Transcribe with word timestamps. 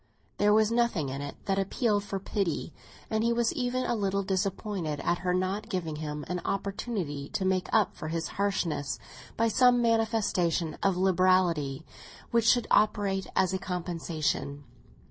There 0.39 0.51
was 0.51 0.71
nothing 0.71 1.09
in 1.09 1.21
it 1.21 1.35
that 1.45 1.59
appealed 1.59 2.03
for 2.03 2.19
pity, 2.19 2.73
and 3.11 3.23
he 3.23 3.31
was 3.31 3.53
even 3.53 3.85
a 3.85 3.93
little 3.93 4.23
disappointed 4.23 4.99
at 5.01 5.19
her 5.19 5.31
not 5.31 5.69
giving 5.69 5.97
him 5.97 6.25
an 6.27 6.41
opportunity 6.43 7.29
to 7.29 7.45
make 7.45 7.69
up 7.71 7.95
for 7.95 8.07
his 8.07 8.29
harshness 8.29 8.97
by 9.37 9.47
some 9.47 9.79
manifestation 9.79 10.75
of 10.81 10.97
liberality 10.97 11.85
which 12.31 12.45
should 12.47 12.65
operate 12.71 13.27
as 13.35 13.53
a 13.53 13.59
compensation. 13.59 14.63